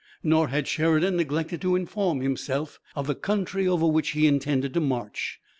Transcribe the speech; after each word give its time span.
Nor 0.23 0.47
had 0.47 0.67
Sheridan 0.67 1.15
neglected 1.17 1.61
to 1.61 1.75
inform 1.75 2.21
himself 2.21 2.79
of 2.95 3.05
the 3.05 3.13
country 3.13 3.67
over 3.67 3.85
which 3.85 4.13
he 4.13 4.25
intended 4.25 4.73
to 4.73 4.81
march. 4.81 5.39